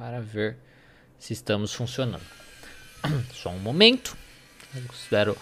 [0.00, 0.56] para ver
[1.18, 2.24] se estamos funcionando.
[3.34, 4.16] Só um momento.
[4.74, 5.36] Eu espero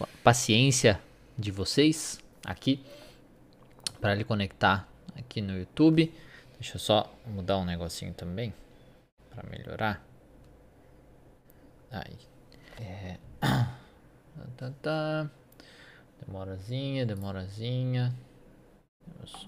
[0.00, 1.00] a paciência
[1.36, 2.80] de vocês aqui
[4.00, 6.14] para ele conectar aqui no YouTube.
[6.60, 8.54] Deixa eu só mudar um negocinho também
[9.30, 10.06] para melhorar.
[11.90, 12.16] Aí.
[12.80, 13.18] É.
[14.34, 15.30] Tá, tá, tá.
[16.26, 18.12] Demorazinha, demorazinha.
[19.06, 19.46] Vamos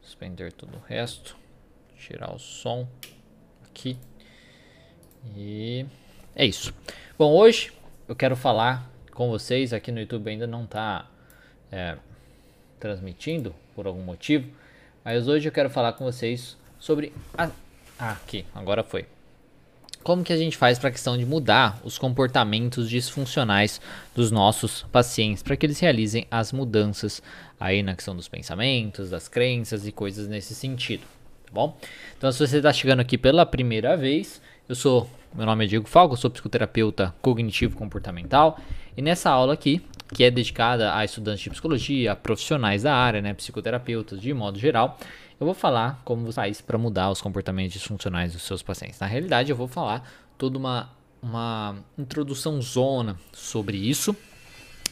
[0.00, 1.36] suspender todo o resto.
[1.96, 2.88] Tirar o som
[3.74, 3.98] aqui.
[5.36, 5.84] E
[6.36, 6.72] é isso.
[7.18, 7.72] Bom, hoje
[8.08, 9.72] eu quero falar com vocês.
[9.72, 11.10] Aqui no YouTube ainda não está
[11.72, 11.96] é,
[12.78, 14.48] transmitindo por algum motivo.
[15.04, 17.12] Mas hoje eu quero falar com vocês sobre.
[17.36, 17.50] A...
[17.98, 19.06] Ah, aqui, agora foi
[20.02, 23.80] como que a gente faz para a questão de mudar os comportamentos disfuncionais
[24.14, 27.22] dos nossos pacientes para que eles realizem as mudanças
[27.58, 31.06] aí na questão dos pensamentos, das crenças e coisas nesse sentido,
[31.54, 31.78] bom?
[32.18, 35.88] Então, se você está chegando aqui pela primeira vez, eu sou, meu nome é Diego
[35.88, 38.58] Falco, sou psicoterapeuta cognitivo comportamental
[38.96, 39.80] e nessa aula aqui,
[40.12, 44.58] que é dedicada a estudantes de psicologia, a profissionais da área, né, psicoterapeutas de modo
[44.58, 44.98] geral,
[45.38, 48.98] eu vou falar como você faz para mudar os comportamentos disfuncionais dos seus pacientes.
[48.98, 50.90] Na realidade, eu vou falar toda uma,
[51.22, 54.16] uma introdução zona sobre isso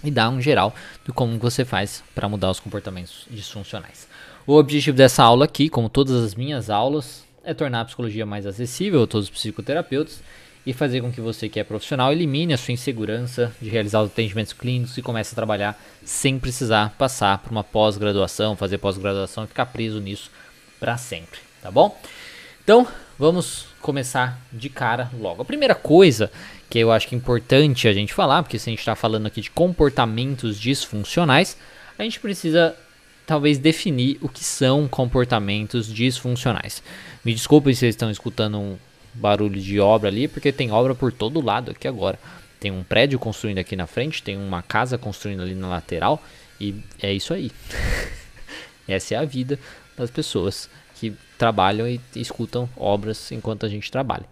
[0.03, 4.09] e dar um geral de como você faz para mudar os comportamentos disfuncionais.
[4.45, 8.45] O objetivo dessa aula aqui, como todas as minhas aulas, é tornar a psicologia mais
[8.45, 10.21] acessível a todos os psicoterapeutas
[10.67, 14.11] e fazer com que você que é profissional elimine a sua insegurança de realizar os
[14.11, 19.47] atendimentos clínicos e comece a trabalhar sem precisar passar por uma pós-graduação, fazer pós-graduação e
[19.47, 20.29] ficar preso nisso
[20.81, 21.97] para sempre, tá bom?
[22.65, 25.43] Então, vamos começar de cara logo.
[25.43, 26.33] A primeira coisa
[26.69, 29.27] que eu acho que é importante a gente falar, porque se a gente está falando
[29.27, 31.57] aqui de comportamentos disfuncionais,
[31.97, 32.75] a gente precisa
[33.33, 36.83] talvez definir o que são comportamentos disfuncionais.
[37.25, 38.77] Me desculpem se vocês estão escutando um
[39.15, 42.19] barulho de obra ali, porque tem obra por todo lado aqui agora.
[42.61, 46.23] Tem um prédio construindo aqui na frente, tem uma casa construindo ali na lateral,
[46.61, 47.51] e é isso aí.
[48.87, 49.59] Essa é a vida
[49.97, 54.27] das pessoas que trabalham e escutam obras enquanto a gente trabalha.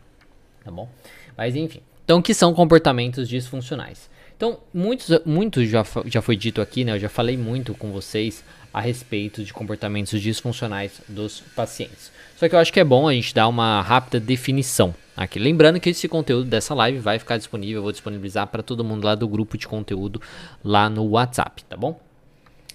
[0.62, 0.90] Tá bom?
[1.38, 1.80] Mas enfim.
[2.04, 4.10] Então, que são comportamentos disfuncionais?
[4.36, 6.92] Então, muitos, muitos já, já foi dito aqui, né?
[6.92, 12.10] Eu já falei muito com vocês a respeito de comportamentos disfuncionais dos pacientes.
[12.36, 15.38] Só que eu acho que é bom a gente dar uma rápida definição aqui.
[15.38, 19.04] Lembrando que esse conteúdo dessa live vai ficar disponível, eu vou disponibilizar para todo mundo
[19.04, 20.20] lá do grupo de conteúdo
[20.64, 22.00] lá no WhatsApp, tá bom?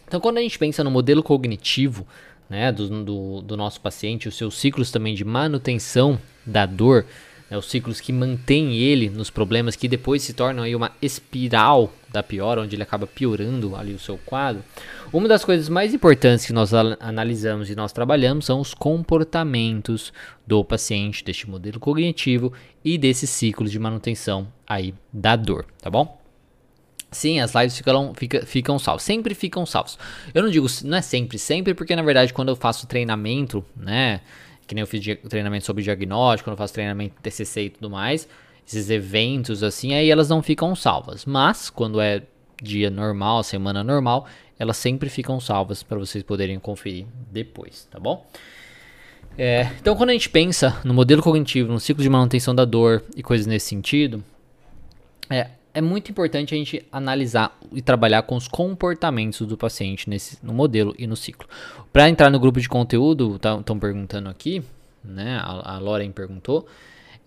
[0.07, 2.06] Então, quando a gente pensa no modelo cognitivo
[2.50, 7.06] né, do, do, do nosso paciente, os seus ciclos também de manutenção da dor,
[7.56, 11.92] né, os ciclos que mantêm ele nos problemas que depois se tornam aí uma espiral
[12.12, 14.64] da pior, onde ele acaba piorando ali o seu quadro.
[15.12, 20.14] Uma das coisas mais importantes que nós analisamos e nós trabalhamos são os comportamentos
[20.46, 26.22] do paciente, deste modelo cognitivo e desse ciclo de manutenção aí da dor, tá bom?
[27.12, 29.04] Sim, as lives ficam, fica, ficam salvas.
[29.04, 29.98] Sempre ficam salvos.
[30.34, 34.20] Eu não digo, não é sempre, sempre, porque na verdade quando eu faço treinamento, né?
[34.68, 38.28] Que nem eu fiz treinamento sobre diagnóstico, eu faço treinamento TCC e tudo mais,
[38.68, 41.26] esses eventos assim, aí elas não ficam salvas.
[41.26, 42.24] Mas quando é
[42.62, 44.28] dia normal, semana normal,
[44.58, 48.25] elas sempre ficam salvas para vocês poderem conferir depois, tá bom?
[49.38, 53.04] É, então, quando a gente pensa no modelo cognitivo, no ciclo de manutenção da dor
[53.16, 54.24] e coisas nesse sentido,
[55.30, 60.40] é, é muito importante a gente analisar e trabalhar com os comportamentos do paciente nesse,
[60.41, 61.47] no modelo e no ciclo.
[61.91, 64.63] Para entrar no grupo de conteúdo, estão tá, perguntando aqui,
[65.03, 65.38] né?
[65.44, 66.66] A, a Loren perguntou.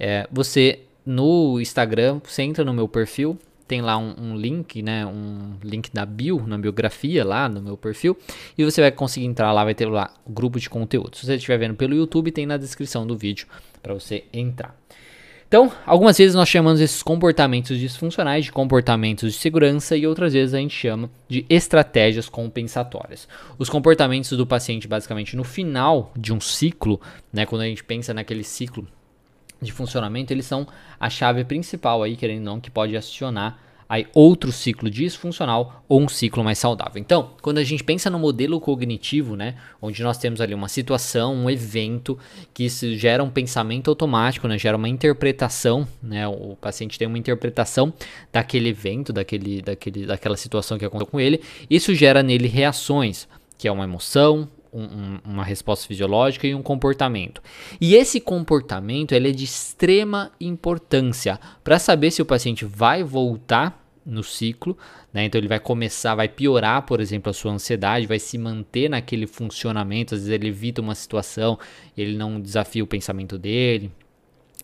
[0.00, 5.04] É, você no Instagram, você entra no meu perfil, tem lá um, um, link, né?
[5.04, 8.16] Um link da bio, na biografia lá no meu perfil.
[8.56, 11.19] E você vai conseguir entrar lá, vai ter lá o grupo de conteúdo.
[11.19, 13.47] Se você estiver vendo pelo YouTube, tem na descrição do vídeo
[13.82, 14.75] para você entrar.
[15.48, 20.53] Então, algumas vezes nós chamamos esses comportamentos disfuncionais de comportamentos de segurança e outras vezes
[20.53, 23.26] a gente chama de estratégias compensatórias.
[23.59, 27.00] Os comportamentos do paciente, basicamente, no final de um ciclo,
[27.32, 28.86] né, quando a gente pensa naquele ciclo
[29.60, 30.68] de funcionamento, eles são
[31.00, 36.02] a chave principal aí, querendo ou não, que pode acionar aí outro ciclo disfuncional ou
[36.02, 37.00] um ciclo mais saudável.
[37.00, 41.34] Então, quando a gente pensa no modelo cognitivo, né, onde nós temos ali uma situação,
[41.34, 42.18] um evento
[42.52, 47.92] que gera um pensamento automático, né, gera uma interpretação, né, o paciente tem uma interpretação
[48.30, 51.40] daquele evento, daquele, daquele, daquela situação que aconteceu com ele,
[51.70, 53.26] isso gera nele reações,
[53.56, 57.42] que é uma emoção, um, uma resposta fisiológica e um comportamento.
[57.80, 63.84] E esse comportamento ele é de extrema importância para saber se o paciente vai voltar
[64.04, 64.76] no ciclo,
[65.12, 65.24] né?
[65.24, 69.26] Então ele vai começar, vai piorar, por exemplo, a sua ansiedade, vai se manter naquele
[69.26, 71.59] funcionamento, às vezes ele evita uma situação,
[71.97, 73.92] ele não desafia o pensamento dele,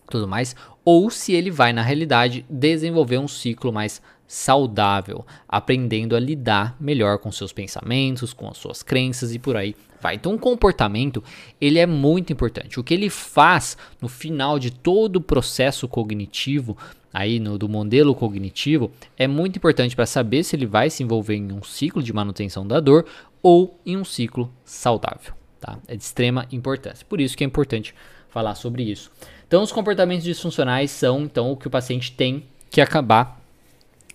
[0.09, 6.19] tudo mais, ou se ele vai na realidade desenvolver um ciclo mais saudável, aprendendo a
[6.19, 10.15] lidar melhor com seus pensamentos, com as suas crenças e por aí vai.
[10.15, 11.23] Então, o comportamento
[11.59, 12.79] ele é muito importante.
[12.79, 16.77] O que ele faz no final de todo o processo cognitivo
[17.13, 21.35] aí no, do modelo cognitivo é muito importante para saber se ele vai se envolver
[21.35, 23.05] em um ciclo de manutenção da dor
[23.41, 25.33] ou em um ciclo saudável.
[25.59, 25.77] Tá?
[25.87, 27.05] É de extrema importância.
[27.07, 27.95] Por isso que é importante
[28.27, 29.09] falar sobre isso.
[29.47, 33.39] Então, os comportamentos disfuncionais são então o que o paciente tem que acabar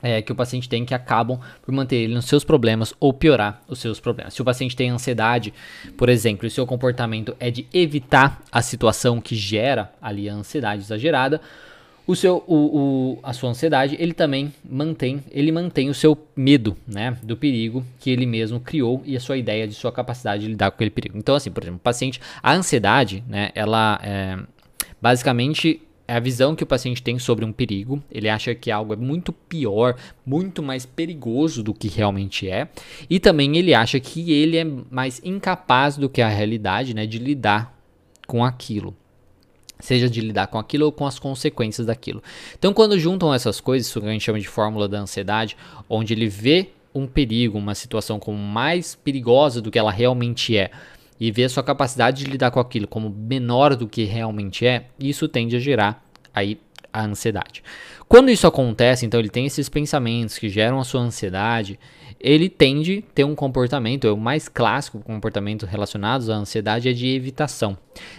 [0.02, 3.62] é, que o paciente tem que acabam por manter ele nos seus problemas ou piorar
[3.68, 4.34] os seus problemas.
[4.34, 5.52] Se o paciente tem ansiedade,
[5.96, 10.82] por exemplo, e seu comportamento é de evitar a situação que gera ali a ansiedade
[10.82, 11.40] exagerada,
[12.06, 16.76] o seu, o, o, a sua ansiedade, ele também mantém, ele mantém o seu medo,
[16.86, 20.48] né, do perigo que ele mesmo criou e a sua ideia de sua capacidade de
[20.48, 21.16] lidar com aquele perigo.
[21.16, 24.38] Então, assim, por exemplo, o paciente, a ansiedade, né, ela é,
[25.00, 28.02] basicamente é a visão que o paciente tem sobre um perigo.
[28.10, 29.94] Ele acha que algo é muito pior,
[30.26, 32.68] muito mais perigoso do que realmente é.
[33.08, 37.18] E também ele acha que ele é mais incapaz do que a realidade, né, de
[37.18, 37.78] lidar
[38.26, 38.92] com aquilo.
[39.78, 42.20] Seja de lidar com aquilo ou com as consequências daquilo.
[42.58, 45.56] Então, quando juntam essas coisas, isso que a gente chama de fórmula da ansiedade,
[45.88, 50.72] onde ele vê um perigo, uma situação como mais perigosa do que ela realmente é,
[51.20, 54.86] e vê a sua capacidade de lidar com aquilo como menor do que realmente é,
[54.98, 56.02] isso tende a gerar
[56.34, 56.58] aí
[56.92, 57.62] a ansiedade.
[58.08, 61.78] Quando isso acontece, então ele tem esses pensamentos que geram a sua ansiedade,
[62.18, 66.92] ele tende a ter um comportamento, é o mais clássico comportamento relacionado à ansiedade é
[66.92, 67.78] de evitação,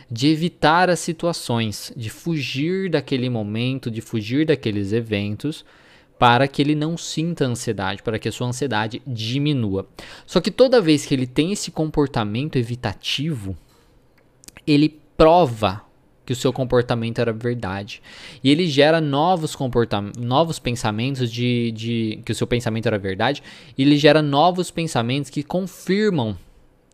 [0.09, 5.65] de evitar as situações, de fugir daquele momento, de fugir daqueles eventos,
[6.17, 9.87] para que ele não sinta ansiedade, para que a sua ansiedade diminua.
[10.31, 13.53] Só que toda vez que ele tem esse comportamento evitativo,
[14.65, 15.81] ele prova
[16.25, 18.01] que o seu comportamento era verdade.
[18.41, 19.53] E ele gera novos
[20.17, 23.43] novos pensamentos de, de que o seu pensamento era verdade,
[23.77, 26.37] e ele gera novos pensamentos que confirmam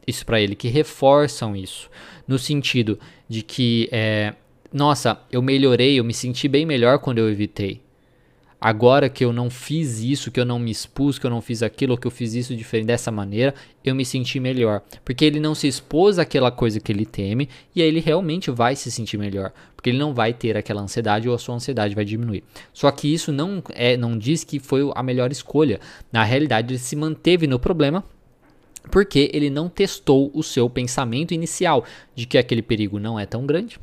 [0.07, 1.91] isso para ele, que reforçam isso,
[2.27, 2.99] no sentido
[3.29, 4.33] de que é,
[4.73, 7.83] nossa, eu melhorei, eu me senti bem melhor quando eu evitei.
[8.59, 11.61] Agora que eu não fiz isso, que eu não me expus, que eu não fiz
[11.61, 14.81] aquilo, ou que eu fiz isso diferente dessa maneira, eu me senti melhor.
[15.05, 18.75] Porque ele não se expôs àquela coisa que ele teme e aí ele realmente vai
[18.75, 19.53] se sentir melhor.
[19.75, 22.43] Porque ele não vai ter aquela ansiedade ou a sua ansiedade vai diminuir.
[22.73, 25.79] Só que isso não, é, não diz que foi a melhor escolha.
[26.11, 28.03] Na realidade, ele se manteve no problema
[28.89, 31.83] porque ele não testou o seu pensamento inicial
[32.15, 33.77] de que aquele perigo não é tão grande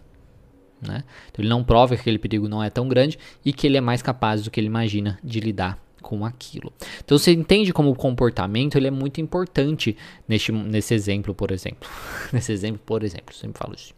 [0.87, 1.05] né?
[1.31, 3.81] Então ele não prova que aquele perigo não é tão grande e que ele é
[3.81, 6.71] mais capaz do que ele imagina de lidar com aquilo.
[7.03, 9.97] Então você entende como o comportamento ele é muito importante
[10.29, 11.89] neste, nesse exemplo, por exemplo.
[12.31, 13.95] nesse exemplo, por exemplo, sempre falo isso.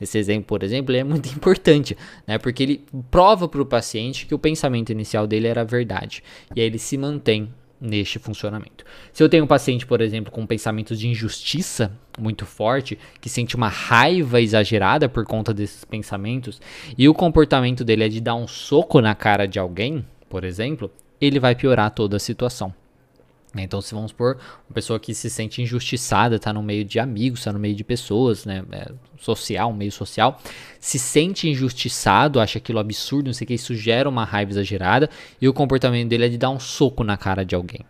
[0.00, 1.96] Nesse exemplo, por exemplo, ele é muito importante,
[2.26, 2.38] né?
[2.38, 6.22] Porque ele prova para o paciente que o pensamento inicial dele era verdade.
[6.54, 8.84] E aí ele se mantém neste funcionamento.
[9.12, 13.56] Se eu tenho um paciente, por exemplo, com pensamentos de injustiça muito forte, que sente
[13.56, 16.60] uma raiva exagerada por conta desses pensamentos,
[16.98, 20.90] e o comportamento dele é de dar um soco na cara de alguém, por exemplo,
[21.20, 22.74] ele vai piorar toda a situação.
[23.54, 23.62] Né?
[23.62, 24.36] Então, se vamos por
[24.68, 27.82] uma pessoa que se sente injustiçada, está no meio de amigos, está no meio de
[27.82, 30.40] pessoas, né, é social, meio social,
[30.78, 35.10] se sente injustiçado, acha aquilo absurdo, não sei o que, isso gera uma raiva exagerada
[35.40, 37.84] e o comportamento dele é de dar um soco na cara de alguém.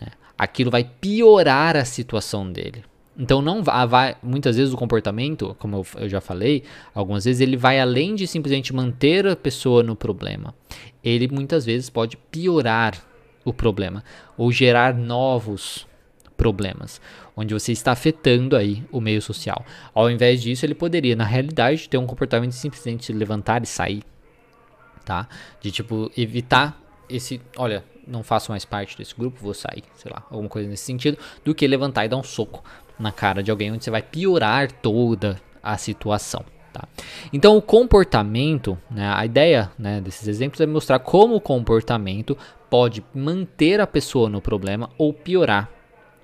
[0.00, 0.08] Né?
[0.36, 2.84] Aquilo vai piorar a situação dele.
[3.18, 6.62] Então, não vai, muitas vezes o comportamento, como eu já falei,
[6.94, 10.54] algumas vezes ele vai além de simplesmente manter a pessoa no problema.
[11.02, 12.94] Ele muitas vezes pode piorar
[13.44, 14.02] o problema
[14.36, 15.86] ou gerar novos
[16.36, 17.00] problemas,
[17.36, 19.64] onde você está afetando aí o meio social.
[19.92, 24.02] Ao invés disso, ele poderia, na realidade, ter um comportamento de simplesmente levantar e sair,
[25.04, 25.28] tá?
[25.60, 30.22] De tipo evitar esse, olha, não faço mais parte desse grupo, vou sair, sei lá,
[30.30, 32.62] alguma coisa nesse sentido, do que levantar e dar um soco
[32.98, 36.44] na cara de alguém onde você vai piorar toda a situação.
[36.72, 36.86] Tá?
[37.32, 42.36] Então, o comportamento, né, a ideia né, desses exemplos é mostrar como o comportamento
[42.70, 45.70] pode manter a pessoa no problema ou piorar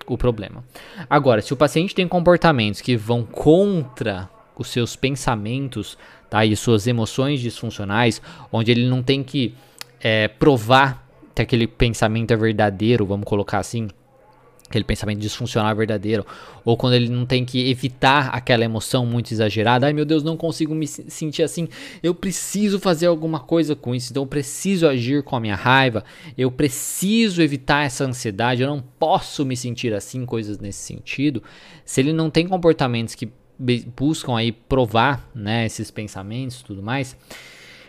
[0.06, 0.62] o problema.
[1.08, 5.98] Agora, se o paciente tem comportamentos que vão contra os seus pensamentos
[6.28, 8.20] tá, e suas emoções disfuncionais,
[8.52, 9.54] onde ele não tem que
[10.00, 13.88] é, provar que aquele pensamento é verdadeiro, vamos colocar assim,
[14.74, 16.26] aquele pensamento disfuncional verdadeiro,
[16.64, 20.36] ou quando ele não tem que evitar aquela emoção muito exagerada, ai meu Deus, não
[20.36, 21.68] consigo me sentir assim,
[22.02, 26.04] eu preciso fazer alguma coisa com isso, então eu preciso agir com a minha raiva,
[26.36, 31.42] eu preciso evitar essa ansiedade, eu não posso me sentir assim, coisas nesse sentido.
[31.84, 33.30] Se ele não tem comportamentos que
[33.96, 37.16] buscam aí provar né, esses pensamentos e tudo mais,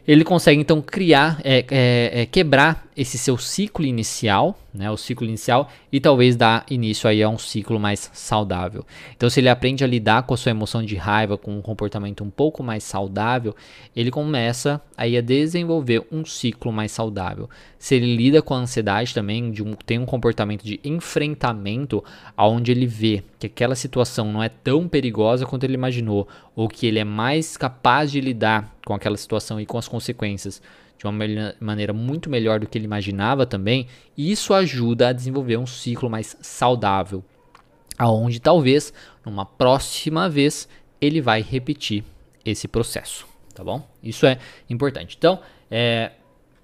[0.07, 5.27] ele consegue então criar, é, é, é, quebrar esse seu ciclo inicial, né, o ciclo
[5.27, 8.85] inicial, e talvez dar início aí a um ciclo mais saudável.
[9.15, 12.23] Então, se ele aprende a lidar com a sua emoção de raiva, com um comportamento
[12.23, 13.55] um pouco mais saudável,
[13.95, 17.49] ele começa aí a desenvolver um ciclo mais saudável.
[17.77, 22.03] Se ele lida com a ansiedade também, um, tem um comportamento de enfrentamento,
[22.35, 26.87] aonde ele vê que aquela situação não é tão perigosa quanto ele imaginou, ou que
[26.87, 30.61] ele é mais capaz de lidar com aquela situação e com as consequências
[30.97, 31.13] de uma
[31.59, 33.87] maneira muito melhor do que ele imaginava também,
[34.17, 37.23] e isso ajuda a desenvolver um ciclo mais saudável,
[37.97, 38.93] aonde talvez
[39.25, 40.67] numa próxima vez
[41.01, 42.03] ele vai repetir
[42.43, 43.87] esse processo, tá bom?
[44.01, 44.37] Isso é
[44.69, 45.15] importante.
[45.17, 46.11] Então, é,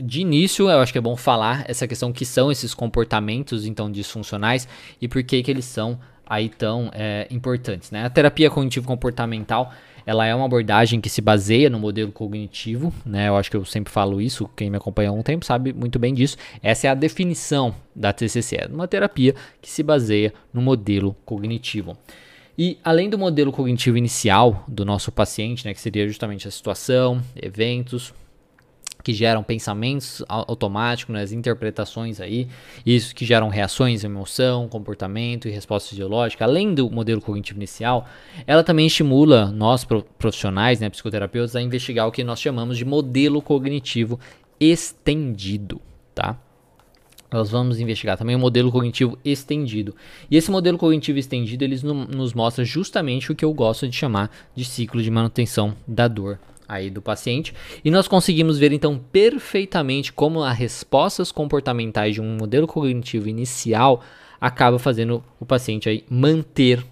[0.02, 3.92] de início, eu acho que é bom falar essa questão que são esses comportamentos então
[3.92, 4.68] disfuncionais
[5.00, 8.06] e por que que eles são aí tão é, importantes, né?
[8.06, 9.74] A terapia cognitivo comportamental
[10.06, 13.30] ela é uma abordagem que se baseia no modelo cognitivo, né?
[13.30, 16.00] Eu acho que eu sempre falo isso, quem me acompanha há um tempo sabe muito
[16.00, 16.38] bem disso.
[16.62, 21.98] Essa é a definição da TCC, é uma terapia que se baseia no modelo cognitivo.
[22.58, 27.22] E além do modelo cognitivo inicial do nosso paciente, né, que seria justamente a situação,
[27.36, 28.14] eventos,
[29.04, 32.48] que geram pensamentos automáticos, né, as interpretações aí,
[32.86, 38.08] isso que geram reações, emoção, comportamento e resposta fisiológica, além do modelo cognitivo inicial,
[38.46, 39.86] ela também estimula nós
[40.18, 44.20] profissionais, né, psicoterapeutas, a investigar o que nós chamamos de modelo cognitivo
[44.60, 45.82] estendido,
[46.14, 46.38] tá?
[47.32, 49.96] Nós vamos investigar também o modelo cognitivo estendido.
[50.30, 54.30] E esse modelo cognitivo estendido, eles nos mostra justamente o que eu gosto de chamar
[54.54, 56.38] de ciclo de manutenção da dor
[56.72, 57.54] aí do paciente.
[57.84, 64.02] E nós conseguimos ver então perfeitamente como as respostas comportamentais de um modelo cognitivo inicial
[64.40, 66.84] acaba fazendo o paciente aí manter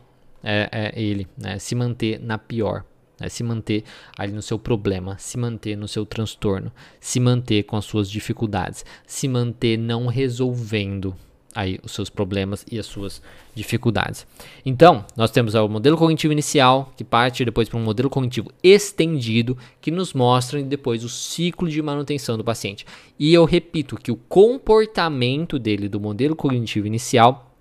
[0.43, 2.83] é, é, ele, né, se manter na pior,
[3.19, 3.83] né, se manter
[4.17, 8.86] ali no seu problema, se manter no seu transtorno, se manter com as suas dificuldades,
[9.07, 11.15] se manter não resolvendo
[11.53, 13.22] aí os seus problemas e as suas
[13.56, 14.25] dificuldades.
[14.65, 19.58] Então, nós temos o modelo cognitivo inicial, que parte depois para um modelo cognitivo estendido,
[19.82, 22.86] que nos mostra depois o ciclo de manutenção do paciente.
[23.18, 27.53] E eu repito que o comportamento dele do modelo cognitivo inicial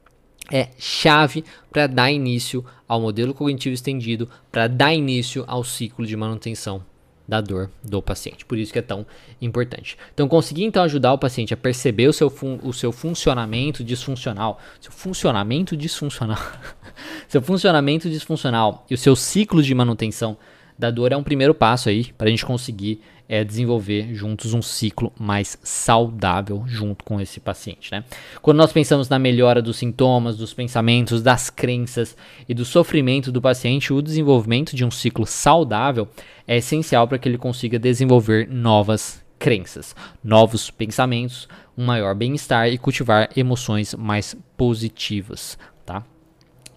[0.51, 6.17] é chave para dar início ao modelo cognitivo estendido, para dar início ao ciclo de
[6.17, 6.83] manutenção
[7.29, 8.47] da dor do paciente.
[8.47, 9.07] Por isso que é tão
[9.41, 9.99] importante.
[10.15, 12.33] Então, conseguir então ajudar o paciente a perceber o seu,
[12.63, 16.39] o seu funcionamento disfuncional, seu funcionamento disfuncional,
[17.29, 20.39] seu funcionamento disfuncional e o seu ciclo de manutenção
[20.79, 24.63] da dor é um primeiro passo aí para a gente conseguir é, desenvolver juntos um
[24.63, 27.93] ciclo mais saudável junto com esse paciente.
[27.93, 28.05] Né?
[28.41, 32.17] Quando nós pensamos na melhora dos sintomas, dos pensamentos, das crenças
[32.49, 36.09] e do sofrimento do paciente, o desenvolvimento de um ciclo saudável
[36.47, 39.95] é essencial para que ele consiga desenvolver novas crenças,
[40.25, 45.59] novos pensamentos, um maior bem-estar e cultivar emoções mais positivas.
[45.85, 46.03] Tá?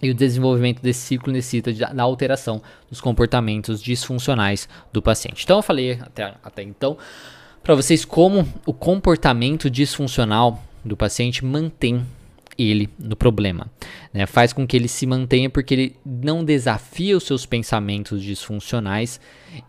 [0.02, 5.44] E o desenvolvimento desse ciclo necessita da alteração dos comportamentos disfuncionais do paciente.
[5.44, 6.98] Então, eu falei até, até então
[7.62, 12.04] para vocês como o comportamento disfuncional do paciente mantém
[12.58, 13.70] ele no problema.
[14.12, 14.26] Né?
[14.26, 19.20] Faz com que ele se mantenha porque ele não desafia os seus pensamentos disfuncionais,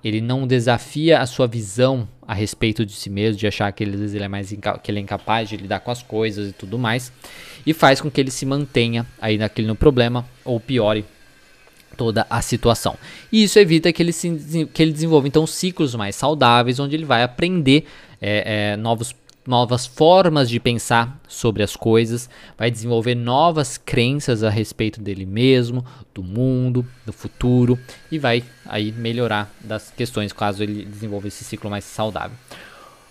[0.04, 3.96] ele não desafia a sua visão a respeito de si mesmo, de achar que ele,
[3.96, 4.50] ele é mais
[4.82, 7.12] que ele é incapaz de lidar com as coisas e tudo mais
[7.66, 11.06] e faz com que ele se mantenha aí naquele no problema ou piore
[11.96, 12.98] toda a situação.
[13.32, 17.06] E isso evita que ele, se, que ele desenvolva então ciclos mais saudáveis, onde ele
[17.06, 17.86] vai aprender
[18.20, 24.50] é, é, novos, novas formas de pensar sobre as coisas, vai desenvolver novas crenças a
[24.50, 27.78] respeito dele mesmo, do mundo, do futuro
[28.12, 32.38] e vai aí melhorar das questões caso ele desenvolva esse ciclo mais saudável.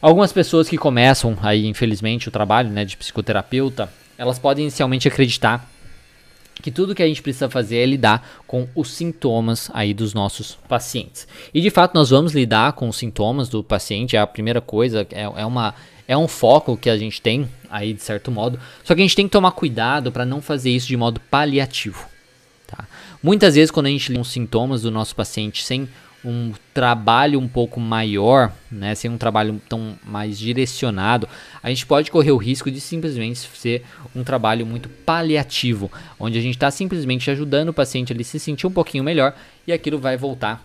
[0.01, 5.69] Algumas pessoas que começam aí, infelizmente, o trabalho né, de psicoterapeuta elas podem inicialmente acreditar
[6.61, 10.59] que tudo que a gente precisa fazer é lidar com os sintomas aí dos nossos
[10.69, 11.27] pacientes.
[11.53, 15.07] E de fato nós vamos lidar com os sintomas do paciente, é a primeira coisa,
[15.11, 15.75] é, é, uma,
[16.07, 18.61] é um foco que a gente tem aí de certo modo.
[18.85, 22.07] Só que a gente tem que tomar cuidado para não fazer isso de modo paliativo.
[22.67, 22.87] Tá?
[23.23, 25.89] Muitas vezes quando a gente lê os sintomas do nosso paciente sem
[26.25, 31.29] um trabalho um pouco maior, né, sem um trabalho tão mais direcionado,
[31.63, 36.43] a gente pode correr o risco de simplesmente ser um trabalho muito paliativo, onde a
[36.43, 39.35] gente está simplesmente ajudando o paciente a se sentir um pouquinho melhor
[39.67, 40.65] e aquilo vai voltar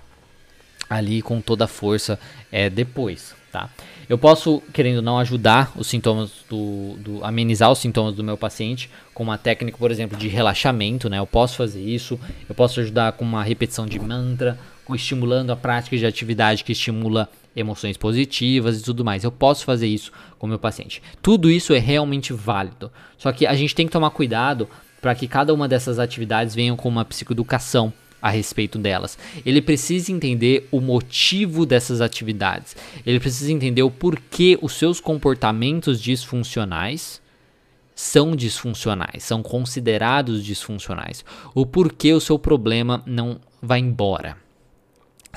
[0.89, 2.19] ali com toda a força
[2.51, 3.35] é, depois.
[3.51, 3.69] Tá?
[4.09, 8.89] Eu posso, querendo não, ajudar os sintomas do, do, amenizar os sintomas do meu paciente
[9.13, 11.19] com uma técnica, por exemplo, de relaxamento, né?
[11.19, 12.17] Eu posso fazer isso.
[12.47, 14.57] Eu posso ajudar com uma repetição de mantra,
[14.95, 19.23] estimulando a prática de atividade que estimula emoções positivas e tudo mais.
[19.23, 21.01] Eu posso fazer isso com o meu paciente.
[21.21, 22.91] Tudo isso é realmente válido.
[23.17, 24.69] Só que a gente tem que tomar cuidado
[25.01, 27.91] para que cada uma dessas atividades venham com uma psicoeducação
[28.21, 29.17] a respeito delas.
[29.45, 32.75] Ele precisa entender o motivo dessas atividades.
[33.05, 37.21] Ele precisa entender o porquê os seus comportamentos disfuncionais
[37.95, 41.25] são disfuncionais, são considerados disfuncionais.
[41.55, 44.37] O porquê o seu problema não vai embora.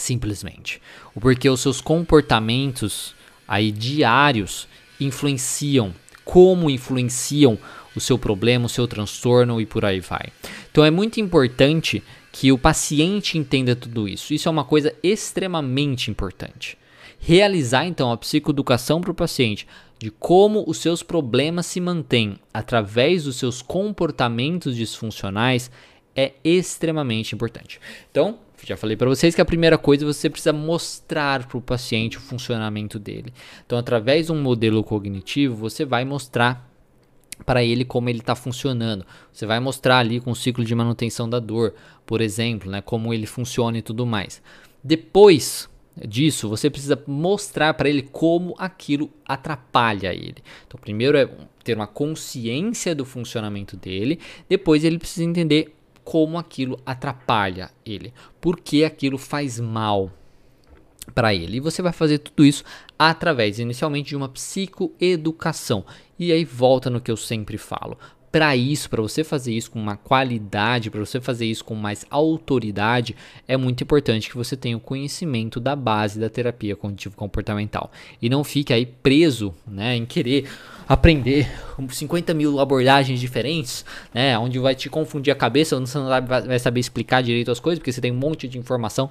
[0.01, 0.81] Simplesmente.
[1.15, 3.15] O porquê os seus comportamentos
[3.47, 4.67] aí diários
[4.99, 7.59] influenciam, como influenciam
[7.95, 10.29] o seu problema, o seu transtorno e por aí vai.
[10.71, 12.03] Então é muito importante
[12.33, 14.33] que o paciente entenda tudo isso.
[14.33, 16.79] Isso é uma coisa extremamente importante.
[17.19, 19.67] Realizar então a psicoeducação para o paciente
[19.99, 25.71] de como os seus problemas se mantêm através dos seus comportamentos disfuncionais
[26.17, 27.81] é extremamente importante.
[28.11, 32.19] Então, já falei para vocês que a primeira coisa você precisa mostrar para o paciente
[32.19, 33.33] o funcionamento dele.
[33.65, 36.69] Então, através de um modelo cognitivo, você vai mostrar
[37.45, 39.05] para ele como ele está funcionando.
[39.33, 41.75] Você vai mostrar ali com o ciclo de manutenção da dor,
[42.05, 44.43] por exemplo, né, como ele funciona e tudo mais.
[44.83, 45.69] Depois
[46.07, 50.37] disso, você precisa mostrar para ele como aquilo atrapalha ele.
[50.67, 51.29] Então, primeiro é
[51.65, 55.75] ter uma consciência do funcionamento dele, depois ele precisa entender
[56.11, 60.11] como aquilo atrapalha ele, por que aquilo faz mal
[61.15, 61.59] para ele.
[61.59, 62.65] E você vai fazer tudo isso
[62.99, 65.85] através inicialmente de uma psicoeducação.
[66.19, 67.97] E aí volta no que eu sempre falo.
[68.33, 72.07] Para isso, para você fazer isso com uma qualidade, para você fazer isso com mais
[72.09, 73.17] autoridade,
[73.49, 77.91] é muito importante que você tenha o conhecimento da base da terapia cognitivo comportamental
[78.23, 80.49] e não fique aí preso, né, em querer
[80.89, 81.51] aprender
[81.89, 83.85] 50 mil abordagens diferentes,
[84.15, 87.81] né, onde vai te confundir a cabeça, você não vai saber explicar direito as coisas
[87.81, 89.11] porque você tem um monte de informação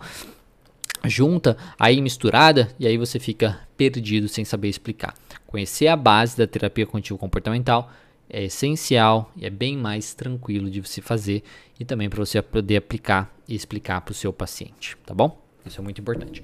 [1.04, 5.14] junta, aí misturada, e aí você fica perdido sem saber explicar.
[5.46, 7.92] Conhecer a base da terapia cognitivo comportamental
[8.30, 11.44] é essencial e é bem mais tranquilo de se fazer
[11.80, 15.42] e também para você poder aplicar e explicar para o seu paciente, tá bom?
[15.66, 16.44] Isso é muito importante.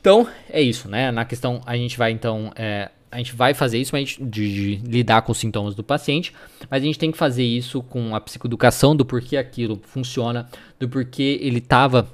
[0.00, 1.10] Então é isso, né?
[1.10, 5.22] Na questão a gente vai então é, a gente vai fazer isso de, de, lidar
[5.22, 6.34] com os sintomas do paciente,
[6.70, 10.48] mas a gente tem que fazer isso com a psicoeducação do porquê aquilo funciona,
[10.78, 12.08] do porquê ele estava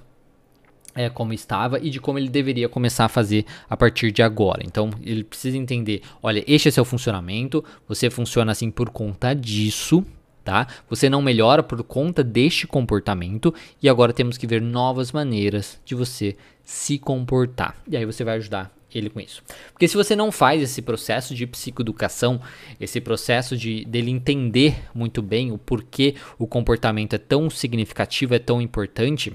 [0.94, 4.62] é, como estava e de como ele deveria começar a fazer a partir de agora.
[4.64, 10.04] Então ele precisa entender: olha, este é seu funcionamento, você funciona assim por conta disso,
[10.44, 10.66] tá?
[10.88, 15.94] Você não melhora por conta deste comportamento e agora temos que ver novas maneiras de
[15.94, 17.76] você se comportar.
[17.88, 19.42] E aí você vai ajudar ele com isso.
[19.72, 22.40] Porque se você não faz esse processo de psicoeducação,
[22.80, 28.38] esse processo de dele entender muito bem o porquê o comportamento é tão significativo, é
[28.38, 29.32] tão importante,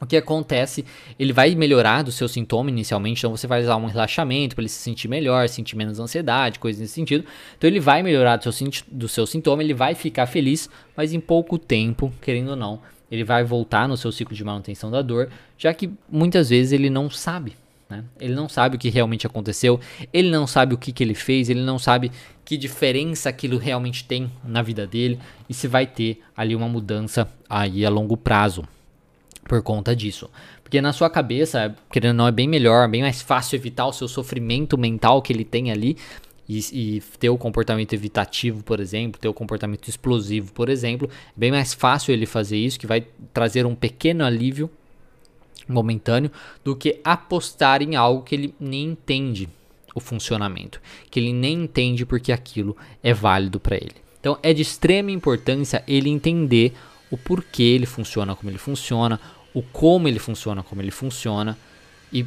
[0.00, 0.84] o que acontece?
[1.18, 4.68] Ele vai melhorar do seu sintoma inicialmente, então você vai usar um relaxamento para ele
[4.68, 7.24] se sentir melhor, sentir menos ansiedade, coisas nesse sentido.
[7.58, 11.20] Então ele vai melhorar do seu, do seu sintoma, ele vai ficar feliz, mas em
[11.20, 15.28] pouco tempo, querendo ou não, ele vai voltar no seu ciclo de manutenção da dor,
[15.58, 17.54] já que muitas vezes ele não sabe.
[17.88, 18.04] Né?
[18.18, 19.80] Ele não sabe o que realmente aconteceu,
[20.12, 22.10] ele não sabe o que, que ele fez, ele não sabe
[22.44, 27.28] que diferença aquilo realmente tem na vida dele e se vai ter ali uma mudança
[27.48, 28.64] aí a longo prazo
[29.50, 30.30] por conta disso.
[30.62, 33.92] Porque na sua cabeça, querendo ou não, é bem melhor, bem mais fácil evitar o
[33.92, 35.96] seu sofrimento mental que ele tem ali
[36.48, 41.10] e, e, ter o comportamento evitativo, por exemplo, ter o comportamento explosivo, por exemplo.
[41.10, 44.70] É bem mais fácil ele fazer isso, que vai trazer um pequeno alívio
[45.66, 46.30] momentâneo,
[46.62, 49.48] do que apostar em algo que ele nem entende
[49.96, 53.96] o funcionamento, que ele nem entende porque aquilo é válido para ele.
[54.20, 56.72] Então é de extrema importância ele entender
[57.10, 59.20] o porquê ele funciona como ele funciona,
[59.54, 61.56] o como ele funciona, como ele funciona
[62.12, 62.24] e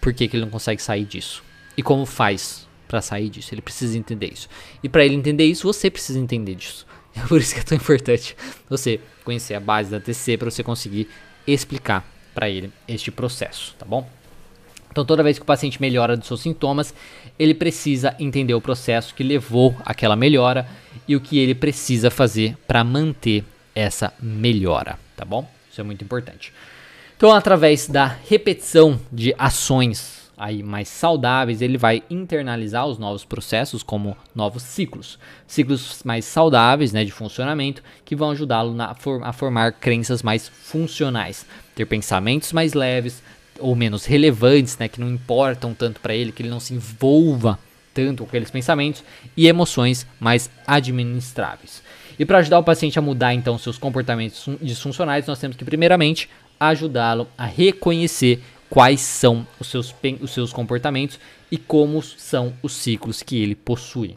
[0.00, 1.42] por que, que ele não consegue sair disso.
[1.76, 3.52] E como faz para sair disso.
[3.54, 4.48] Ele precisa entender isso.
[4.82, 6.86] E para ele entender isso, você precisa entender disso.
[7.16, 8.36] É por isso que é tão importante
[8.68, 11.08] você conhecer a base da TC para você conseguir
[11.46, 12.04] explicar
[12.34, 14.04] para ele este processo, tá bom?
[14.90, 16.92] Então, toda vez que o paciente melhora dos seus sintomas,
[17.38, 20.68] ele precisa entender o processo que levou àquela melhora
[21.06, 23.44] e o que ele precisa fazer para manter
[23.76, 25.48] essa melhora, tá bom?
[25.74, 26.52] Isso é muito importante.
[27.16, 33.82] Então, através da repetição de ações aí mais saudáveis, ele vai internalizar os novos processos
[33.82, 40.22] como novos ciclos, ciclos mais saudáveis, né, de funcionamento, que vão ajudá-lo a formar crenças
[40.22, 43.20] mais funcionais, ter pensamentos mais leves,
[43.58, 47.58] ou menos relevantes, né, que não importam tanto para ele, que ele não se envolva
[47.92, 49.02] tanto com aqueles pensamentos,
[49.36, 51.82] e emoções mais administráveis.
[52.18, 56.28] E para ajudar o paciente a mudar então seus comportamentos disfuncionais, nós temos que primeiramente
[56.58, 61.18] ajudá-lo a reconhecer quais são os seus, os seus comportamentos
[61.50, 64.16] e como são os ciclos que ele possui.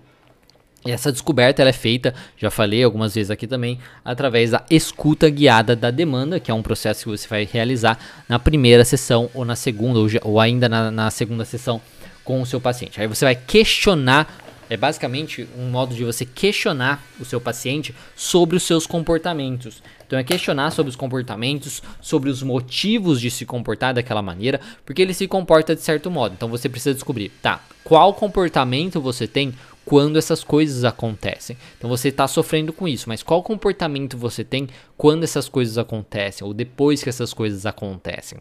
[0.86, 5.30] E essa descoberta ela é feita, já falei algumas vezes aqui também, através da escuta
[5.30, 9.44] guiada da demanda, que é um processo que você vai realizar na primeira sessão ou
[9.44, 11.82] na segunda, ou, ou ainda na, na segunda sessão
[12.24, 13.02] com o seu paciente.
[13.02, 18.58] Aí você vai questionar é basicamente um modo de você questionar o seu paciente sobre
[18.58, 19.82] os seus comportamentos.
[20.06, 25.02] Então é questionar sobre os comportamentos, sobre os motivos de se comportar daquela maneira, porque
[25.02, 26.34] ele se comporta de certo modo.
[26.34, 29.54] Então você precisa descobrir, tá, qual comportamento você tem
[29.88, 31.58] quando essas coisas acontecem.
[31.78, 36.46] Então você está sofrendo com isso, mas qual comportamento você tem quando essas coisas acontecem
[36.46, 38.40] ou depois que essas coisas acontecem?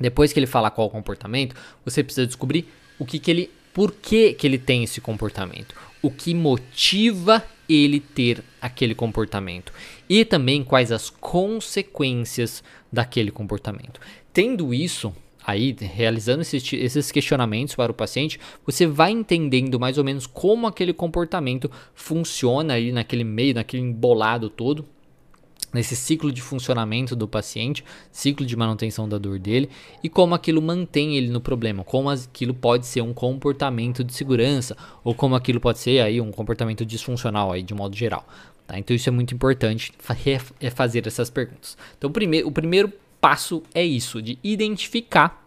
[0.00, 1.54] Depois que ele falar qual comportamento,
[1.84, 6.10] você precisa descobrir o que, que ele, por que, que ele tem esse comportamento, o
[6.10, 9.70] que motiva ele ter aquele comportamento?
[10.08, 14.00] E também quais as consequências daquele comportamento.
[14.32, 15.14] Tendo isso,
[15.46, 20.66] aí realizando esses, esses, questionamentos para o paciente, você vai entendendo mais ou menos como
[20.66, 24.86] aquele comportamento funciona aí naquele meio, naquele embolado todo,
[25.76, 29.70] nesse ciclo de funcionamento do paciente, ciclo de manutenção da dor dele
[30.02, 34.76] e como aquilo mantém ele no problema, como aquilo pode ser um comportamento de segurança
[35.04, 38.26] ou como aquilo pode ser aí um comportamento disfuncional aí de modo geral.
[38.66, 38.78] Tá?
[38.78, 39.92] Então isso é muito importante
[40.60, 41.76] é fazer essas perguntas.
[41.96, 42.10] Então
[42.44, 45.45] o primeiro passo é isso, de identificar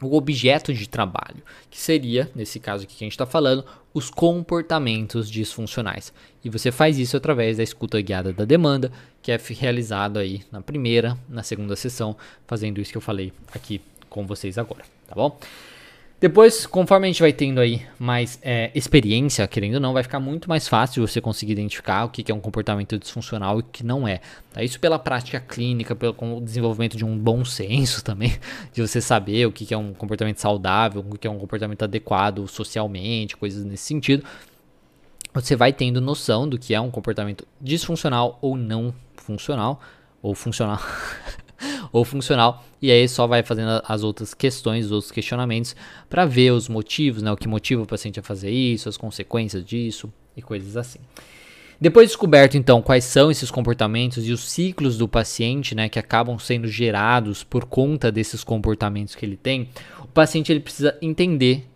[0.00, 4.10] o objeto de trabalho, que seria, nesse caso aqui que a gente está falando, os
[4.10, 6.12] comportamentos disfuncionais.
[6.44, 8.90] E você faz isso através da escuta guiada da demanda,
[9.22, 13.80] que é realizado aí na primeira, na segunda sessão, fazendo isso que eu falei aqui
[14.08, 15.38] com vocês agora, tá bom?
[16.20, 20.20] Depois, conforme a gente vai tendo aí mais é, experiência, querendo ou não, vai ficar
[20.20, 23.82] muito mais fácil você conseguir identificar o que é um comportamento disfuncional e o que
[23.82, 24.20] não é.
[24.52, 24.62] Tá?
[24.62, 28.38] Isso pela prática clínica, pelo desenvolvimento de um bom senso também,
[28.70, 32.46] de você saber o que é um comportamento saudável, o que é um comportamento adequado
[32.46, 34.22] socialmente, coisas nesse sentido.
[35.32, 39.80] Você vai tendo noção do que é um comportamento disfuncional ou não funcional,
[40.20, 40.80] ou funcional.
[41.92, 45.74] ou funcional, e aí só vai fazendo as outras questões, os outros questionamentos
[46.08, 49.64] para ver os motivos, né, o que motiva o paciente a fazer isso, as consequências
[49.64, 51.00] disso e coisas assim.
[51.80, 56.38] Depois descoberto então quais são esses comportamentos e os ciclos do paciente, né, que acabam
[56.38, 59.68] sendo gerados por conta desses comportamentos que ele tem,
[60.02, 61.66] o paciente ele precisa entender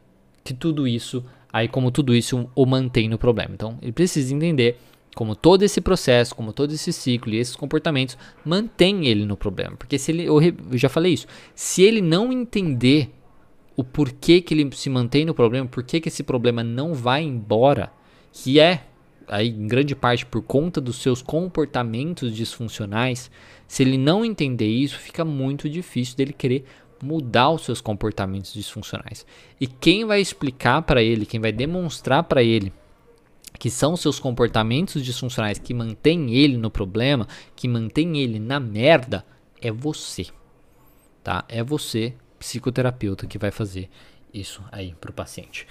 [0.44, 3.54] que tudo isso, aí como tudo isso o mantém no problema.
[3.54, 4.78] Então, ele precisa entender
[5.14, 9.76] como todo esse processo, como todo esse ciclo e esses comportamentos mantém ele no problema.
[9.76, 13.10] Porque se ele, eu já falei isso, se ele não entender
[13.76, 17.92] o porquê que ele se mantém no problema, porquê que esse problema não vai embora,
[18.32, 18.86] que é
[19.26, 23.30] aí em grande parte por conta dos seus comportamentos disfuncionais,
[23.66, 26.64] se ele não entender isso, fica muito difícil dele querer
[27.02, 29.26] mudar os seus comportamentos disfuncionais.
[29.60, 32.72] E quem vai explicar para ele, quem vai demonstrar para ele
[33.64, 39.24] que são seus comportamentos disfuncionais que mantêm ele no problema, que mantêm ele na merda,
[39.58, 40.26] é você.
[41.22, 41.46] Tá?
[41.48, 43.88] É você, psicoterapeuta, que vai fazer
[44.34, 45.66] isso aí para o paciente.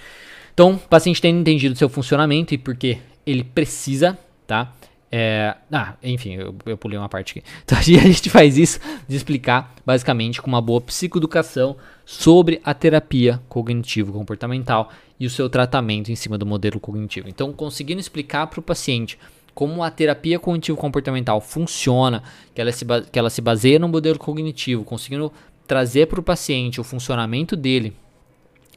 [0.52, 4.74] Então, o paciente tendo entendido seu funcionamento e porque ele precisa, tá?
[5.08, 7.48] É, ah, enfim, eu, eu, pulei uma parte aqui.
[7.62, 13.40] Então a gente faz isso de explicar basicamente com uma boa psicoeducação sobre a terapia
[13.48, 14.90] cognitivo-comportamental
[15.24, 17.28] e o seu tratamento em cima do modelo cognitivo.
[17.28, 19.18] Então, conseguindo explicar para o paciente
[19.54, 22.22] como a terapia cognitivo-comportamental funciona,
[22.54, 25.32] que ela, se, que ela se baseia no modelo cognitivo, conseguindo
[25.66, 27.94] trazer para o paciente o funcionamento dele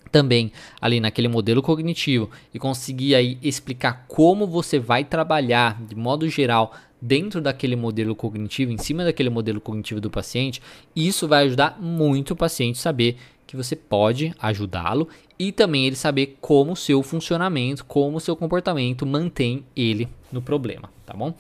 [0.09, 6.29] também ali naquele modelo cognitivo e conseguir aí explicar como você vai trabalhar de modo
[6.29, 10.61] geral dentro daquele modelo cognitivo, em cima daquele modelo cognitivo do paciente,
[10.95, 15.07] isso vai ajudar muito o paciente saber que você pode ajudá-lo
[15.39, 20.41] e também ele saber como o seu funcionamento, como o seu comportamento mantém ele no
[20.41, 21.33] problema, tá bom?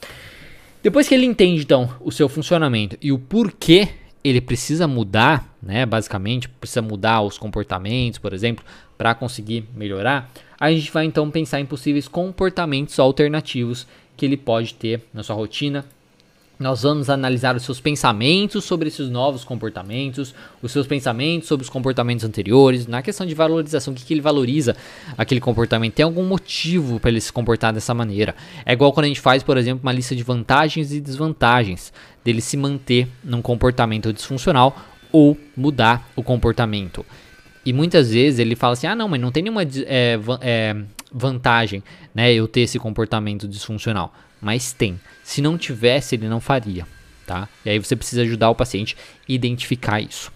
[0.83, 3.89] Depois que ele entende então o seu funcionamento e o porquê
[4.23, 5.85] ele precisa mudar, né?
[5.85, 8.63] Basicamente, precisa mudar os comportamentos, por exemplo,
[8.97, 10.29] para conseguir melhorar.
[10.59, 15.35] A gente vai então pensar em possíveis comportamentos alternativos que ele pode ter na sua
[15.35, 15.85] rotina
[16.59, 21.69] nós vamos analisar os seus pensamentos sobre esses novos comportamentos, os seus pensamentos sobre os
[21.69, 24.75] comportamentos anteriores, na questão de valorização, o que, que ele valoriza
[25.17, 25.93] aquele comportamento.
[25.93, 28.35] Tem algum motivo para ele se comportar dessa maneira?
[28.65, 31.93] É igual quando a gente faz, por exemplo, uma lista de vantagens e desvantagens
[32.23, 34.75] dele se manter num comportamento disfuncional
[35.11, 37.05] ou mudar o comportamento.
[37.65, 40.75] E muitas vezes ele fala assim: ah, não, mas não tem nenhuma é, é,
[41.11, 41.83] vantagem
[42.15, 44.13] né, eu ter esse comportamento disfuncional.
[44.41, 44.99] Mas tem.
[45.23, 46.85] Se não tivesse, ele não faria.
[47.25, 47.49] Tá?
[47.65, 50.31] E aí você precisa ajudar o paciente a identificar isso.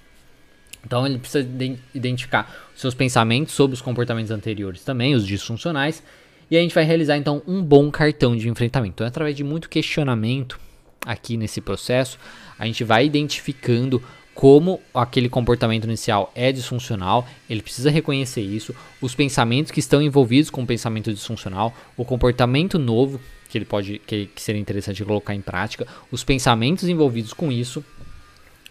[0.85, 1.47] Então ele precisa
[1.93, 6.03] identificar seus pensamentos sobre os comportamentos anteriores também, os disfuncionais,
[6.49, 8.95] e a gente vai realizar então um bom cartão de enfrentamento.
[8.95, 10.59] Então, através de muito questionamento
[11.05, 12.19] aqui nesse processo,
[12.59, 19.13] a gente vai identificando como aquele comportamento inicial é disfuncional, ele precisa reconhecer isso, os
[19.13, 23.19] pensamentos que estão envolvidos com o pensamento disfuncional, o comportamento novo
[23.51, 27.83] que ele pode que, que seria interessante colocar em prática, os pensamentos envolvidos com isso.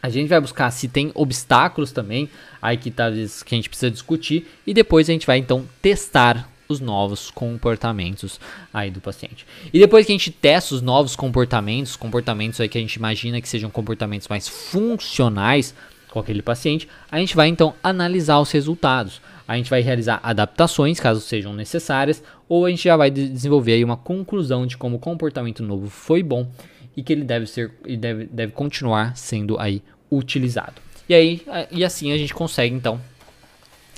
[0.03, 3.91] A gente vai buscar se tem obstáculos também, aí que talvez que a gente precisa
[3.91, 8.41] discutir e depois a gente vai então testar os novos comportamentos
[8.73, 9.47] aí do paciente.
[9.73, 13.41] E depois que a gente testa os novos comportamentos, comportamentos aí que a gente imagina
[13.41, 15.75] que sejam comportamentos mais funcionais
[16.09, 19.21] com aquele paciente, a gente vai então analisar os resultados.
[19.51, 23.97] A gente vai realizar adaptações caso sejam necessárias, ou a gente já vai desenvolver uma
[23.97, 26.49] conclusão de como o comportamento novo foi bom
[26.97, 30.81] e que ele deve ser e deve, deve continuar sendo aí utilizado.
[31.09, 33.01] E aí e assim a gente consegue então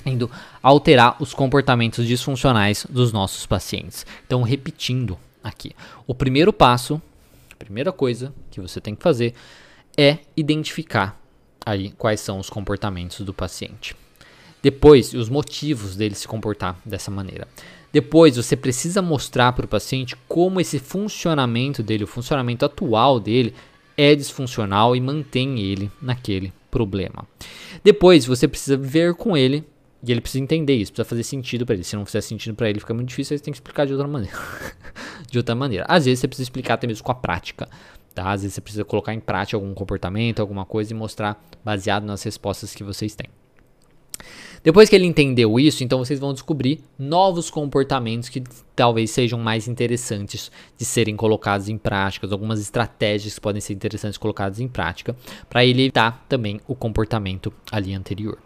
[0.03, 0.27] indo
[0.59, 4.07] alterar os comportamentos disfuncionais dos nossos pacientes.
[4.25, 5.75] Então, repetindo aqui,
[6.07, 6.99] o primeiro passo,
[7.51, 9.35] a primeira coisa que você tem que fazer
[9.95, 11.15] é identificar
[11.63, 13.95] aí quais são os comportamentos do paciente.
[14.63, 17.45] Depois, os motivos dele se comportar dessa maneira.
[17.91, 23.53] Depois, você precisa mostrar para o paciente como esse funcionamento dele, o funcionamento atual dele,
[23.97, 27.27] é disfuncional e mantém ele naquele problema.
[27.83, 29.65] Depois, você precisa ver com ele
[30.01, 31.83] e ele precisa entender isso, precisa fazer sentido para ele.
[31.83, 33.91] Se não fizer sentido para ele, fica muito difícil, aí você tem que explicar de
[33.91, 34.37] outra maneira.
[35.29, 35.85] de outra maneira.
[35.89, 37.67] Às vezes você precisa explicar até mesmo com a prática.
[38.15, 38.31] Tá?
[38.31, 42.23] Às vezes você precisa colocar em prática algum comportamento, alguma coisa e mostrar baseado nas
[42.23, 43.27] respostas que vocês têm.
[44.63, 48.41] Depois que ele entendeu isso, então vocês vão descobrir novos comportamentos que
[48.73, 54.17] talvez sejam mais interessantes de serem colocados em prática, algumas estratégias que podem ser interessantes
[54.17, 55.15] colocadas em prática,
[55.49, 58.37] para ele evitar também o comportamento ali anterior.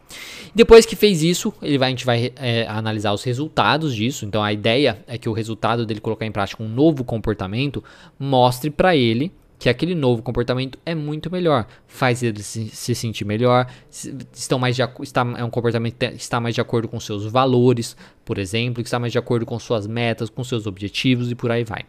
[0.55, 4.25] Depois que fez isso, ele vai, a gente vai é, analisar os resultados disso.
[4.25, 7.83] Então a ideia é que o resultado dele colocar em prática um novo comportamento
[8.19, 13.25] mostre para ele que aquele novo comportamento é muito melhor, faz ele se, se sentir
[13.25, 16.99] melhor, se, estão mais de, está, é um comportamento que está mais de acordo com
[16.99, 21.31] seus valores, por exemplo, que está mais de acordo com suas metas, com seus objetivos
[21.31, 21.85] e por aí vai.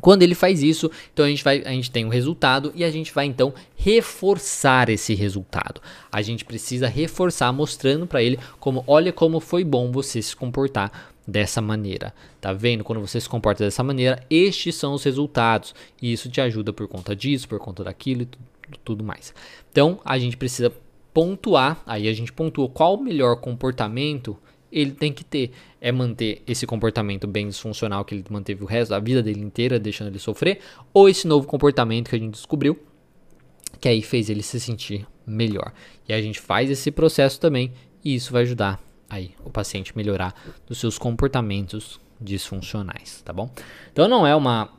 [0.00, 2.90] Quando ele faz isso, então a gente, vai, a gente tem um resultado e a
[2.90, 5.80] gente vai então reforçar esse resultado.
[6.10, 11.09] A gente precisa reforçar mostrando para ele como olha como foi bom você se comportar
[11.30, 12.12] dessa maneira.
[12.40, 12.84] Tá vendo?
[12.84, 15.74] Quando você se comporta dessa maneira, estes são os resultados.
[16.00, 18.28] E isso te ajuda por conta disso, por conta daquilo e
[18.84, 19.32] tudo mais.
[19.70, 20.72] Então, a gente precisa
[21.12, 24.36] pontuar, aí a gente pontua qual o melhor comportamento
[24.70, 25.50] ele tem que ter.
[25.80, 29.78] É manter esse comportamento bem disfuncional que ele manteve o resto da vida dele inteira,
[29.78, 30.60] deixando ele sofrer,
[30.92, 32.78] ou esse novo comportamento que a gente descobriu,
[33.80, 35.72] que aí fez ele se sentir melhor.
[36.08, 37.72] E a gente faz esse processo também,
[38.04, 40.32] e isso vai ajudar aí o paciente melhorar
[40.66, 43.50] dos seus comportamentos disfuncionais, tá bom?
[43.92, 44.70] Então não é uma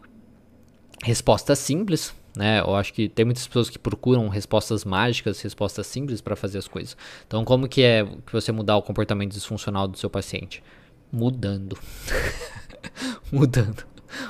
[1.03, 2.61] resposta simples, né?
[2.61, 6.67] Eu acho que tem muitas pessoas que procuram respostas mágicas, respostas simples para fazer as
[6.67, 6.95] coisas.
[7.27, 10.63] Então como que é que você mudar o comportamento disfuncional do seu paciente?
[11.11, 11.77] Mudando.
[13.31, 13.83] Mudando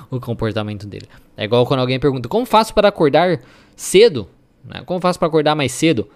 [0.10, 1.08] o comportamento dele.
[1.38, 3.40] É igual quando alguém pergunta: "Como faço para acordar
[3.76, 4.28] cedo?"
[4.64, 4.82] Né?
[4.86, 6.10] Como faço para acordar mais cedo?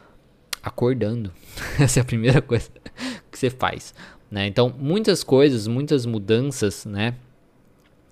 [0.64, 1.32] Acordando.
[1.80, 2.70] Essa é a primeira coisa
[3.36, 3.94] que você faz.
[4.32, 4.48] Né?
[4.48, 7.14] Então, muitas coisas, muitas mudanças, né,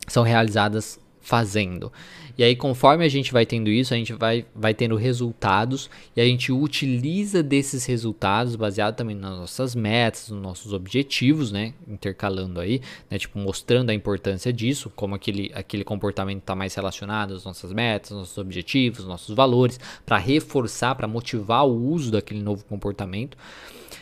[0.08, 1.92] são realizadas fazendo.
[2.38, 6.20] E aí, conforme a gente vai tendo isso, a gente vai, vai tendo resultados e
[6.20, 11.74] a gente utiliza desses resultados baseado também nas nossas metas, nos nossos objetivos, né?
[11.88, 13.20] Intercalando aí, né?
[13.20, 18.12] Tipo, mostrando a importância disso, como aquele, aquele comportamento está mais relacionado às nossas metas,
[18.12, 23.38] nossos objetivos, nossos valores, para reforçar, para motivar o uso daquele novo comportamento.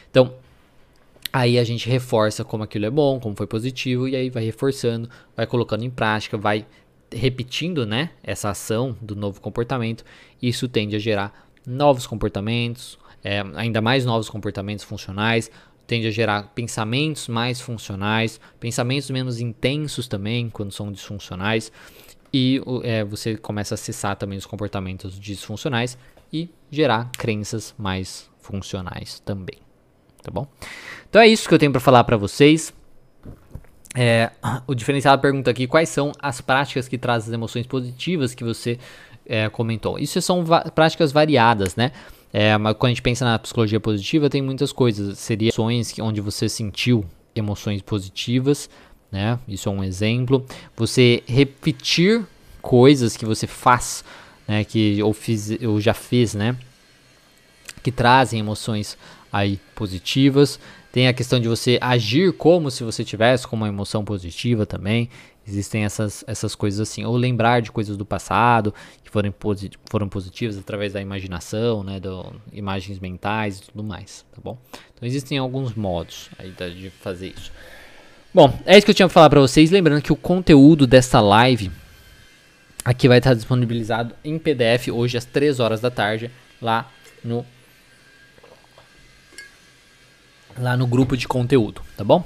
[0.10, 0.34] Então,
[1.34, 5.10] Aí a gente reforça como aquilo é bom, como foi positivo, e aí vai reforçando,
[5.36, 6.66] vai colocando em prática, vai
[7.10, 10.04] repetindo né, essa ação do novo comportamento.
[10.42, 15.50] Isso tende a gerar novos comportamentos, é, ainda mais novos comportamentos funcionais,
[15.88, 21.72] tende a gerar pensamentos mais funcionais, pensamentos menos intensos também, quando são disfuncionais,
[22.34, 25.98] e é, você começa a acessar também os comportamentos disfuncionais
[26.32, 29.71] e gerar crenças mais funcionais também
[30.22, 30.48] tá bom?
[31.10, 32.74] Então é isso que eu tenho para falar para vocês.
[33.94, 34.32] É,
[34.66, 38.80] o diferenciado pergunta aqui quais são as práticas que trazem as emoções positivas que você
[39.26, 40.00] é, comentou.
[40.00, 41.92] Isso são va práticas variadas, né?
[42.34, 45.20] É, mas quando a gente pensa na psicologia positiva, tem muitas coisas.
[45.20, 47.06] Seria ações onde você sentiu
[47.36, 48.70] emoções positivas,
[49.12, 49.38] né?
[49.48, 50.46] Isso é um exemplo.
[50.78, 52.26] Você repetir
[52.62, 54.04] coisas que você faz,
[54.48, 54.64] né?
[54.64, 56.56] Que eu fiz, eu já fiz, né?
[57.84, 58.98] Que trazem emoções
[59.32, 60.60] aí positivas.
[60.92, 65.10] Tem a questão de você agir como se você tivesse com uma emoção positiva também.
[65.48, 67.06] Existem essas, essas coisas assim.
[67.06, 72.00] Ou lembrar de coisas do passado que foram, posit foram positivas através da imaginação, né?
[72.00, 74.58] Do, imagens mentais e tudo mais, tá bom?
[74.94, 77.52] Então existem alguns modos aí de fazer isso.
[78.34, 79.72] Bom, é isso que eu tinha pra falar pra vocês.
[79.72, 81.72] Lembrando que o conteúdo desta live
[82.84, 86.30] aqui vai estar disponibilizado em PDF hoje às 3 horas da tarde
[86.62, 86.90] lá
[87.24, 87.46] no
[90.58, 92.24] lá no grupo de conteúdo, tá bom?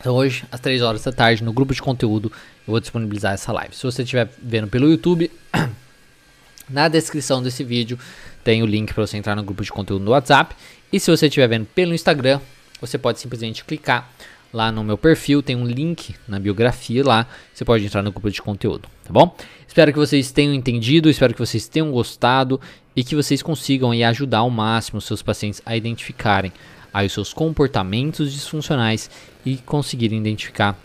[0.00, 2.32] Então hoje, às 3 horas da tarde, no grupo de conteúdo,
[2.66, 3.74] eu vou disponibilizar essa live.
[3.76, 5.30] Se você estiver vendo pelo YouTube,
[6.68, 7.98] na descrição desse vídeo
[8.42, 10.54] tem o link para você entrar no grupo de conteúdo no WhatsApp.
[10.90, 12.40] E se você estiver vendo pelo Instagram,
[12.80, 14.10] você pode simplesmente clicar
[14.52, 18.30] lá no meu perfil, tem um link na biografia lá, você pode entrar no grupo
[18.30, 19.36] de conteúdo, tá bom?
[19.66, 22.60] Espero que vocês tenham entendido, espero que vocês tenham gostado
[22.96, 26.52] e que vocês consigam aí ajudar ao máximo os seus pacientes a identificarem
[26.92, 29.10] aí seus comportamentos disfuncionais
[29.44, 30.76] e conseguir identificar,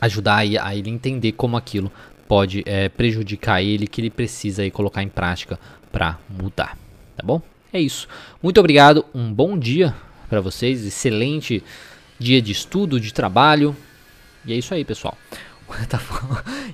[0.00, 1.90] ajudar a ele entender como aquilo
[2.28, 5.58] pode é, prejudicar ele, que ele precisa aí colocar em prática
[5.90, 6.76] para mudar,
[7.16, 7.40] tá bom?
[7.72, 8.08] É isso.
[8.42, 9.94] Muito obrigado, um bom dia
[10.28, 11.62] para vocês, excelente
[12.18, 13.76] dia de estudo, de trabalho.
[14.44, 15.16] E é isso aí, pessoal.
[15.88, 15.98] Tá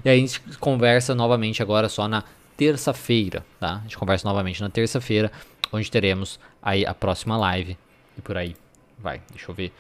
[0.05, 2.25] e aí a gente conversa novamente agora só na
[2.57, 3.77] terça-feira, tá?
[3.77, 5.33] A gente conversa novamente na terça-feira,
[5.73, 7.79] onde teremos aí a próxima live
[8.17, 8.57] e por aí
[8.99, 9.21] vai.
[9.31, 9.73] Deixa eu ver